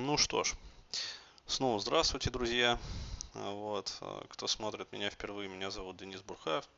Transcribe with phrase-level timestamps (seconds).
[0.00, 0.54] Ну что ж,
[1.48, 2.78] снова здравствуйте, друзья.
[3.34, 6.68] Вот, э, кто смотрит меня впервые, меня зовут Денис Бурхаев.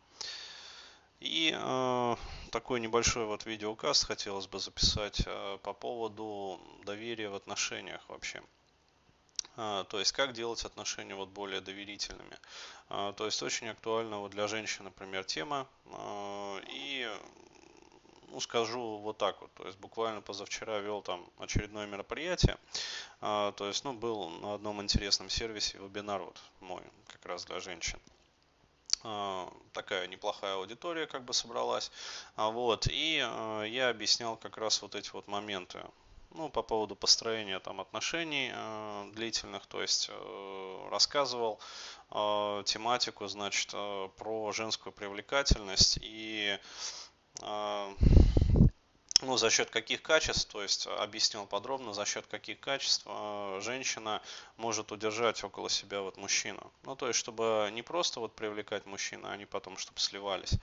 [1.21, 2.17] И э,
[2.51, 8.43] такой небольшой вот видеокаст хотелось бы записать э, по поводу доверия в отношениях вообще.
[9.59, 12.39] Э, то есть как делать отношения вот более доверительными.
[12.89, 15.69] Э, то есть очень актуальна вот для женщин, например, тема.
[16.71, 17.07] И
[18.31, 22.57] ну, скажу вот так вот, то есть буквально позавчера вел там очередное мероприятие,
[23.21, 27.61] а, то есть, ну, был на одном интересном сервисе вебинар вот мой, как раз для
[27.61, 27.99] женщин.
[29.03, 31.91] А, такая неплохая аудитория как бы собралась,
[32.37, 35.81] а, вот, и я объяснял как раз вот эти вот моменты,
[36.33, 41.59] ну, по поводу построения там отношений э, длительных, то есть э, рассказывал
[42.13, 46.57] э, тематику, значит, э, про женскую привлекательность и
[47.43, 47.93] а,
[49.23, 54.23] ну, за счет каких качеств, то есть объяснил подробно, за счет каких качеств а, женщина
[54.57, 56.73] может удержать около себя вот мужчину.
[56.85, 60.55] Ну, то есть, чтобы не просто вот привлекать мужчину, а не потом, чтобы сливались,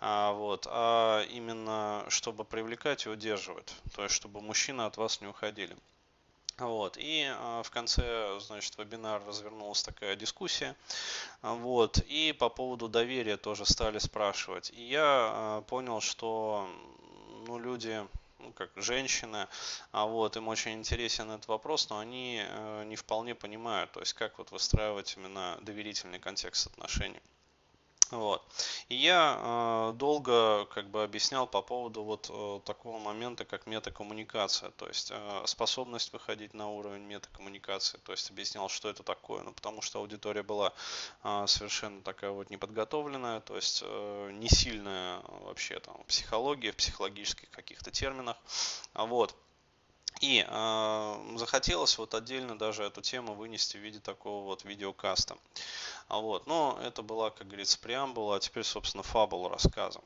[0.00, 5.26] а, вот, а именно, чтобы привлекать и удерживать, то есть, чтобы мужчины от вас не
[5.26, 5.76] уходили.
[6.58, 6.96] Вот.
[6.98, 10.74] И э, в конце, значит, вебинара развернулась такая дискуссия.
[11.40, 11.98] Вот.
[11.98, 14.72] И по поводу доверия тоже стали спрашивать.
[14.74, 16.68] И я э, понял, что
[17.48, 18.06] ну, люди,
[18.40, 19.48] ну, как женщины,
[19.90, 24.12] а вот им очень интересен этот вопрос, но они э, не вполне понимают, то есть
[24.12, 27.22] как вот выстраивать именно доверительный контекст отношений.
[28.10, 28.42] Вот.
[28.88, 34.70] И я э, долго как бы объяснял по поводу вот э, такого момента, как метакоммуникация,
[34.70, 39.52] то есть э, способность выходить на уровень метакоммуникации, то есть объяснял, что это такое, ну
[39.52, 40.72] потому что аудитория была
[41.22, 47.50] э, совершенно такая вот неподготовленная, то есть э, не сильная вообще там психология, в психологических
[47.50, 48.36] каких-то терминах,
[48.94, 49.34] а вот.
[50.20, 55.36] И э, захотелось вот отдельно даже эту тему вынести в виде такого вот видеокаста.
[56.08, 60.00] А вот, но это была, как говорится, преамбула, а теперь, собственно, фабула рассказа.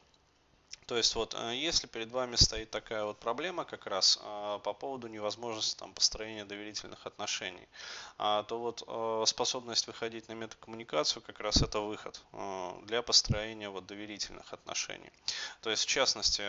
[0.87, 4.73] То есть вот э, если перед вами стоит такая вот проблема как раз э, по
[4.75, 7.67] поводу невозможности там, построения доверительных отношений,
[8.19, 12.21] а, то вот э, способность выходить на метакоммуникацию как раз это выход
[12.83, 15.11] для построения вот доверительных отношений.
[15.63, 16.43] То есть в частности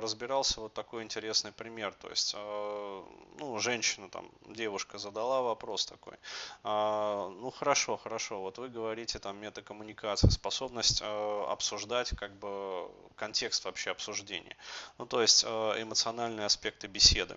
[0.00, 1.94] разбирался вот такой интересный пример.
[1.94, 6.16] То есть ну, женщина там, девушка задала вопрос такой.
[6.64, 14.56] Ну хорошо, хорошо, вот вы говорите там метакоммуникация, способность обсуждать как бы контекст вообще обсуждения.
[14.98, 15.48] Ну, то есть э,
[15.82, 17.36] эмоциональные аспекты беседы.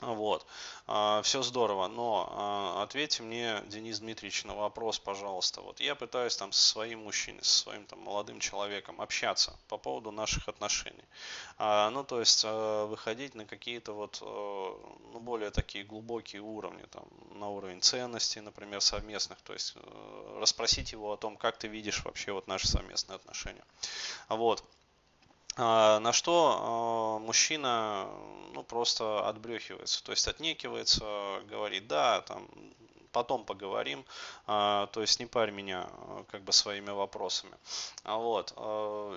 [0.00, 0.46] Вот.
[0.86, 5.60] А, Все здорово, но а, ответьте мне, Денис Дмитриевич, на вопрос, пожалуйста.
[5.60, 10.10] Вот я пытаюсь там со своим мужчиной, со своим там молодым человеком общаться по поводу
[10.10, 11.04] наших отношений.
[11.58, 17.04] А, ну, то есть выходить на какие-то вот, э, ну, более такие глубокие уровни, там,
[17.38, 22.04] на уровень ценностей, например, совместных, то есть э, расспросить его о том, как ты видишь
[22.04, 23.64] вообще вот наши совместные отношения.
[24.28, 24.64] Вот.
[25.62, 28.08] А, на что а, мужчина
[28.54, 31.04] ну, просто отбрехивается, то есть отнекивается,
[31.50, 32.48] говорит, да, там,
[33.12, 34.06] потом поговорим,
[34.46, 35.86] а, то есть не парь меня
[36.30, 37.52] как бы своими вопросами.
[38.04, 38.54] Вот.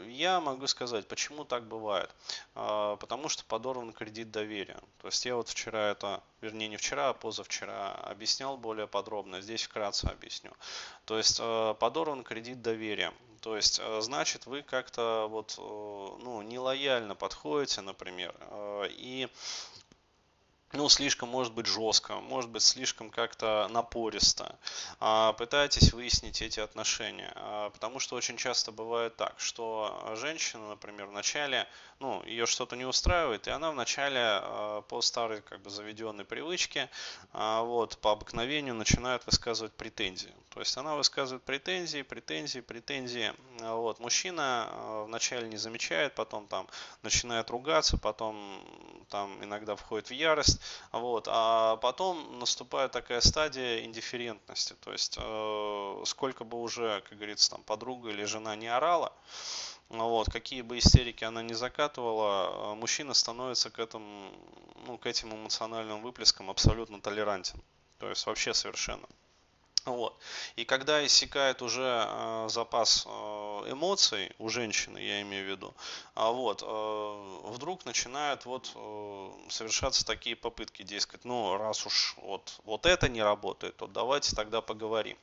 [0.07, 2.09] Я могу сказать, почему так бывает.
[2.53, 4.79] Потому что подорван кредит доверия.
[5.01, 9.63] То есть я вот вчера это, вернее не вчера, а позавчера объяснял более подробно, здесь
[9.63, 10.51] вкратце объясню.
[11.05, 11.37] То есть
[11.79, 13.13] подорван кредит доверия.
[13.43, 19.27] То есть, э, значит, вы как-то вот, э, ну, нелояльно подходите, например, э, и
[20.73, 24.57] ну, слишком, может быть, жестко, может быть, слишком как-то напористо.
[24.99, 27.31] А, пытаетесь выяснить эти отношения.
[27.35, 31.67] А, потому что очень часто бывает так, что женщина, например, вначале,
[31.99, 36.89] ну, ее что-то не устраивает, и она вначале а, по старой, как бы, заведенной привычке,
[37.33, 40.33] вот, по обыкновению начинает высказывать претензии.
[40.53, 43.33] То есть она высказывает претензии, претензии, претензии.
[43.59, 46.67] Вот, мужчина вначале не замечает, потом там
[47.01, 48.63] начинает ругаться, потом
[49.09, 50.59] там иногда входит в ярость,
[50.91, 51.27] вот.
[51.29, 54.75] А потом наступает такая стадия индифферентности.
[54.81, 59.13] То есть, э, сколько бы уже, как говорится, там подруга или жена не орала,
[59.89, 64.31] вот, какие бы истерики она не закатывала, э, мужчина становится к, этому,
[64.87, 67.61] ну, к этим эмоциональным выплескам абсолютно толерантен.
[67.99, 69.07] То есть вообще совершенно.
[69.85, 70.17] Вот.
[70.55, 73.09] И когда иссякает уже э, запас э,
[73.67, 75.73] эмоций у женщины, я имею в виду,
[76.15, 82.61] а вот, э, вдруг начинают вот э, совершаться такие попытки, дескать, ну раз уж вот,
[82.63, 85.17] вот это не работает, то давайте тогда поговорим.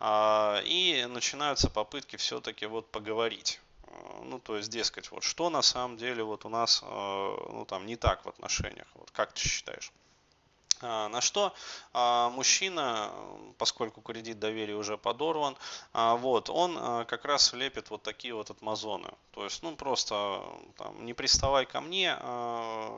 [0.00, 3.60] А, и начинаются попытки все-таки вот поговорить.
[3.86, 7.64] Э, ну, то есть, дескать, вот что на самом деле вот у нас, э, ну,
[7.66, 9.92] там, не так в отношениях, вот как ты считаешь?
[10.84, 11.54] А, на что
[11.92, 13.10] а, мужчина,
[13.58, 15.56] поскольку кредит доверия уже подорван,
[15.92, 19.08] а, вот, он как раз лепит вот такие вот отмазоны.
[19.32, 20.42] То есть, ну просто
[20.76, 22.16] там, не приставай ко мне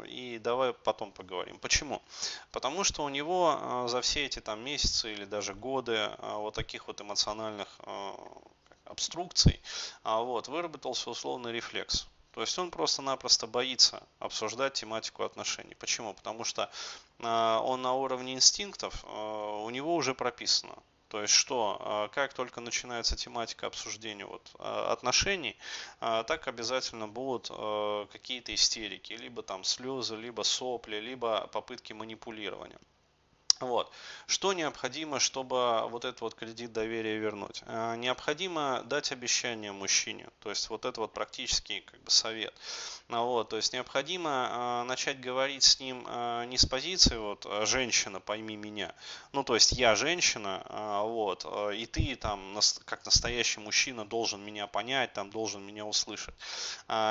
[0.06, 1.58] и давай потом поговорим.
[1.58, 2.02] Почему?
[2.50, 7.00] Потому что у него за все эти там месяцы или даже годы вот таких вот
[7.00, 7.68] эмоциональных
[8.84, 9.60] обструкций
[10.04, 12.06] вот, выработался условный рефлекс.
[12.36, 15.74] То есть он просто-напросто боится обсуждать тематику отношений.
[15.74, 16.12] Почему?
[16.12, 16.70] Потому что
[17.20, 20.74] а, он на уровне инстинктов, а, у него уже прописано.
[21.08, 25.56] То есть что, а, как только начинается тематика обсуждения вот, отношений,
[25.98, 27.48] так обязательно будут
[28.12, 32.78] какие-то истерики, либо там слезы, либо сопли, либо попытки манипулирования.
[33.60, 33.90] Вот.
[34.26, 37.62] Что необходимо, чтобы вот этот вот кредит доверия вернуть?
[37.66, 42.54] А, необходимо дать обещание мужчине, то есть вот это вот практический как бы совет.
[43.08, 46.06] А, вот, то есть необходимо а, начать говорить с ним
[46.50, 48.94] не с позиции вот женщина, пойми меня,
[49.32, 50.62] ну то есть я женщина,
[51.04, 56.34] вот, и ты там как настоящий мужчина должен меня понять, там должен меня услышать.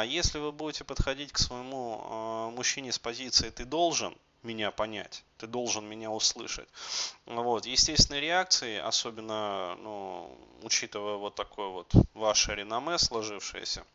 [0.06, 4.15] Если вы будете подходить к своему мужчине с позиции ты должен,
[4.45, 6.69] меня понять, ты должен меня услышать.
[7.25, 7.65] Вот.
[7.65, 13.86] Естественные реакции, особенно ну, учитывая вот такое вот ваше реноме сложившееся,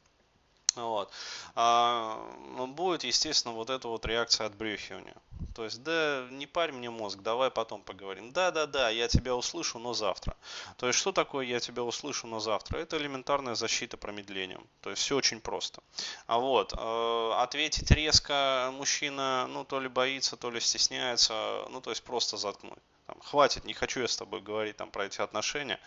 [0.76, 1.10] вот,
[1.54, 2.22] а,
[2.56, 5.16] ну, будет, естественно, вот эта вот реакция отбрюхивания.
[5.60, 8.32] То есть, да, не парь мне мозг, давай потом поговорим.
[8.32, 10.34] Да, да, да, я тебя услышу, но завтра.
[10.78, 12.78] То есть, что такое я тебя услышу, но завтра?
[12.78, 14.66] Это элементарная защита промедлением.
[14.80, 15.82] То есть, все очень просто.
[16.26, 21.90] А вот, э, ответить резко мужчина, ну, то ли боится, то ли стесняется, ну, то
[21.90, 22.82] есть, просто заткнуть.
[23.10, 25.80] Там, хватит, не хочу я с тобой говорить там про эти отношения.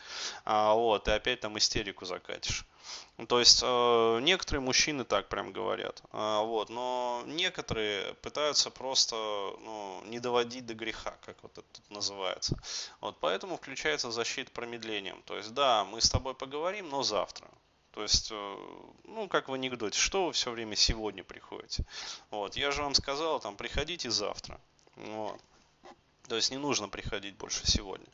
[0.43, 2.65] А, вот, и опять там истерику закатишь.
[3.17, 9.15] Ну, то есть э, некоторые мужчины так прям говорят, э, вот, но некоторые пытаются просто
[9.15, 12.57] ну, не доводить до греха, как вот это тут называется.
[12.99, 15.21] Вот, поэтому включается защита промедлением.
[15.25, 17.47] То есть да, мы с тобой поговорим, но завтра.
[17.93, 18.57] То есть, э,
[19.05, 21.85] ну, как в анекдоте, что вы все время сегодня приходите?
[22.31, 24.59] Вот, я же вам сказал, там, приходите завтра.
[24.97, 25.39] Вот.
[26.33, 28.07] То есть не нужно приходить больше сегодня.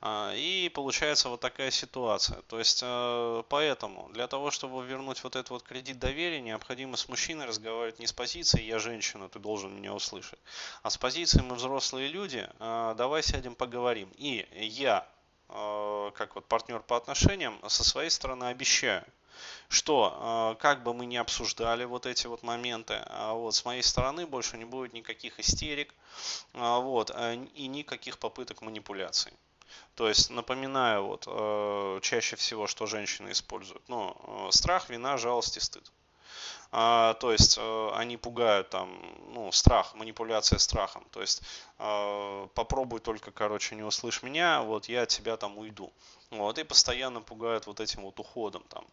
[0.00, 2.42] А, и получается вот такая ситуация.
[2.48, 7.08] То есть э, поэтому для того, чтобы вернуть вот этот вот кредит доверия, необходимо с
[7.08, 10.40] мужчиной разговаривать не с позиции «я женщина, ты должен меня услышать»,
[10.82, 14.10] а с позиции «мы взрослые люди, э, давай сядем поговорим».
[14.16, 15.06] И я,
[15.48, 19.04] э, как вот партнер по отношениям, со своей стороны обещаю,
[19.68, 23.82] что а, как бы мы ни обсуждали вот эти вот моменты, а вот с моей
[23.82, 25.94] стороны больше не будет никаких истерик
[26.54, 27.10] а, вот,
[27.54, 29.32] и никаких попыток манипуляций.
[29.94, 35.90] То есть, напоминаю, вот, чаще всего, что женщины используют, ну, страх, вина, жалость и стыд.
[36.70, 37.58] А, то есть
[37.94, 38.88] они пугают там,
[39.32, 41.06] ну, страх, манипуляция страхом.
[41.10, 41.42] То есть
[41.76, 45.92] попробуй только, короче, не услышь меня, вот я от тебя там уйду.
[46.30, 48.86] Вот, и постоянно пугают вот этим вот уходом там.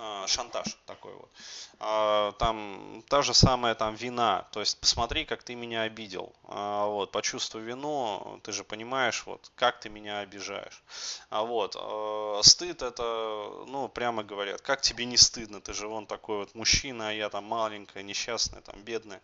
[0.00, 1.28] А, шантаж такой вот.
[1.80, 6.86] А, там та же самая там вина, то есть посмотри, как ты меня обидел, а,
[6.86, 10.84] вот, почувствуй вину, ты же понимаешь, вот, как ты меня обижаешь.
[11.30, 11.72] А вот,
[12.46, 17.08] стыд это, ну, прямо говорят, как тебе не стыдно, ты же вон такой вот мужчина,
[17.08, 19.20] а я там маленькая, несчастная, там, бедная,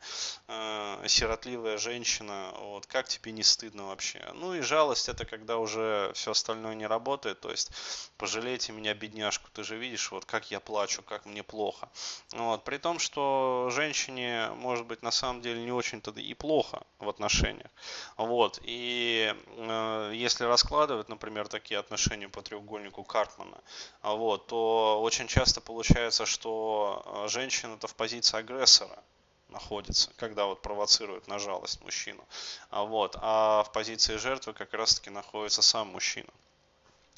[1.07, 4.29] сиротливая женщина, вот, как тебе не стыдно вообще.
[4.35, 7.71] Ну и жалость это когда уже все остальное не работает, то есть
[8.17, 11.89] пожалейте меня, бедняжку, ты же видишь, вот, как я плачу, как мне плохо.
[12.33, 12.65] Вот.
[12.65, 17.71] При том, что женщине может быть на самом деле не очень-то и плохо в отношениях.
[18.17, 18.61] Вот.
[18.63, 23.61] И э, если раскладывать, например, такие отношения по треугольнику Карпмана,
[24.03, 29.03] вот, то очень часто получается, что э, женщина-то в позиции агрессора
[29.49, 32.25] находится, когда вот провоцирует на жалость мужчину.
[32.71, 36.31] А, вот, а в позиции жертвы как раз-таки находится сам мужчина.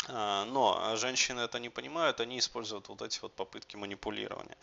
[0.09, 4.57] А, но женщины это не понимают, они используют вот эти вот попытки манипулирования.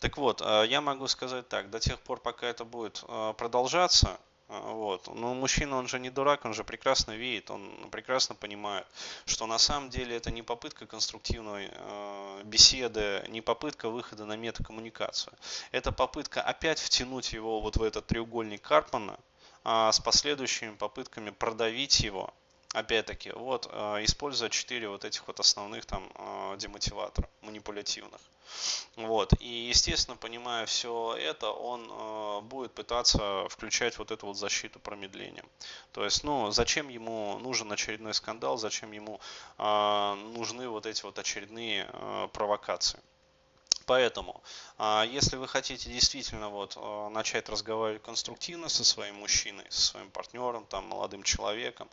[0.00, 4.18] Так вот, а, я могу сказать так, до тех пор, пока это будет а, продолжаться,
[4.48, 5.14] вот.
[5.14, 8.86] Но мужчина, он же не дурак, он же прекрасно видит, он прекрасно понимает,
[9.26, 15.34] что на самом деле это не попытка конструктивной э, беседы, не попытка выхода на метакоммуникацию.
[15.70, 19.18] Это попытка опять втянуть его вот в этот треугольник Карпмана
[19.64, 22.32] э, с последующими попытками продавить его
[22.74, 28.20] опять-таки, вот, э, используя четыре вот этих вот основных там э, демотиватора манипулятивных.
[28.96, 34.80] Вот, и, естественно, понимая все это, он э, будет пытаться включать вот эту вот защиту
[34.80, 35.46] промедлением.
[35.92, 39.20] То есть, ну, зачем ему нужен очередной скандал, зачем ему
[39.58, 41.86] нужны вот эти вот очередные
[42.32, 43.00] провокации.
[43.88, 44.42] Поэтому,
[44.76, 50.10] а, если вы хотите действительно вот а, начать разговаривать конструктивно со своим мужчиной, со своим
[50.10, 51.88] партнером, там, молодым человеком,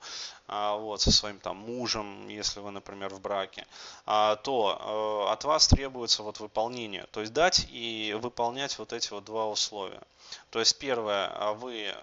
[0.50, 3.66] а, вот, со своим там мужем, если вы, например, в браке,
[4.06, 9.48] то от вас требуется вот выполнение, то есть дать и выполнять вот эти вот два
[9.48, 10.02] условия.
[10.50, 11.94] То есть первое, вы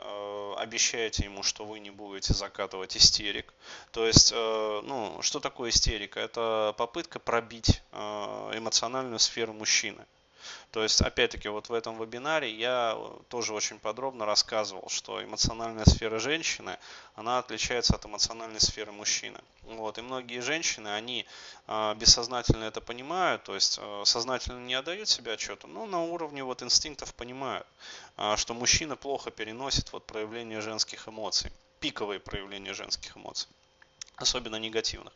[0.63, 3.53] обещаете ему, что вы не будете закатывать истерик.
[3.91, 6.21] То есть, ну, что такое истерика?
[6.21, 10.07] Это попытка пробить эмоциональную сферу мужчины.
[10.71, 16.19] То есть, опять-таки, вот в этом вебинаре я тоже очень подробно рассказывал, что эмоциональная сфера
[16.19, 16.79] женщины,
[17.15, 19.39] она отличается от эмоциональной сферы мужчины.
[19.63, 21.27] Вот, и многие женщины, они
[21.67, 26.43] э, бессознательно это понимают, то есть э, сознательно не отдают себе отчета, но на уровне
[26.43, 27.67] вот инстинктов понимают,
[28.17, 33.49] э, что мужчина плохо переносит вот проявление женских эмоций, пиковые проявления женских эмоций
[34.23, 35.13] особенно негативных.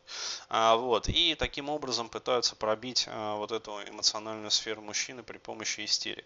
[0.49, 5.85] А, вот, и таким образом пытаются пробить а, вот эту эмоциональную сферу мужчины при помощи
[5.85, 6.25] истерик.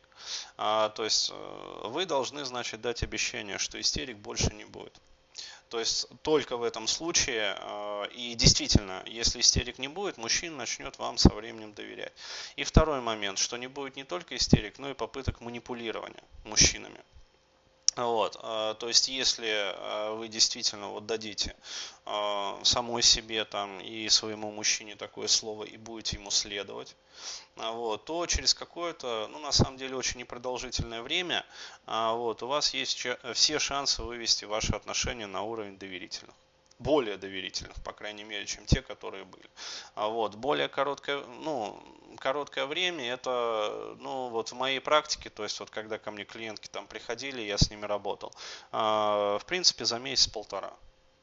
[0.58, 4.94] А, то есть э, вы должны, значит, дать обещание, что истерик больше не будет.
[5.70, 7.58] То есть только в этом случае,
[8.14, 12.12] и действительно, если истерик не будет, мужчина начнет вам со временем доверять.
[12.58, 17.00] И второй момент, что не будет не только истерик, но и попыток манипулирования мужчинами.
[17.98, 21.56] Вот, а, то есть, если а, вы действительно вот дадите
[22.06, 26.96] а, самой себе там и своему мужчине такое слово и будете ему следовать,
[27.58, 31.46] вот, то через какое-то, ну на самом деле очень непродолжительное время,
[31.86, 36.34] вот, у вас есть все шансы вывести ваши отношения на уровень доверительных
[36.82, 39.50] более доверительных, по крайней мере, чем те, которые были.
[39.96, 41.82] А вот более короткое, ну,
[42.20, 46.68] короткое время, это, ну, вот в моей практике, то есть вот когда ко мне клиентки
[46.68, 48.34] там приходили, я с ними работал,
[48.72, 50.74] а, в принципе, за месяц-полтора.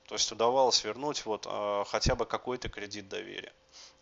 [0.07, 3.53] То есть удавалось вернуть вот а, хотя бы какой-то кредит доверия.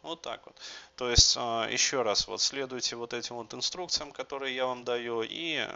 [0.02, 0.60] Вот так вот.
[0.94, 5.66] То есть, еще раз, вот следуйте вот этим вот инструкциям, которые я вам даю, и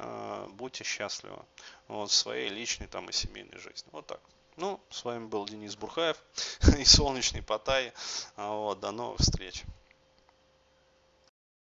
[0.51, 1.43] будьте счастливы
[1.89, 3.89] вот, в своей личной там и семейной жизни.
[3.91, 4.21] Вот так.
[4.61, 6.23] Ну, с вами был Денис Бурхаев
[6.79, 7.95] и Солнечный Паттай.
[8.37, 9.64] Вот, до новых встреч.